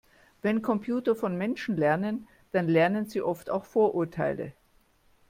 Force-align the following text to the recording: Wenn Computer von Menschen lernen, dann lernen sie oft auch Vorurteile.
Wenn 0.41 0.63
Computer 0.63 1.15
von 1.15 1.37
Menschen 1.37 1.77
lernen, 1.77 2.27
dann 2.53 2.67
lernen 2.67 3.05
sie 3.05 3.21
oft 3.21 3.51
auch 3.51 3.65
Vorurteile. 3.65 4.51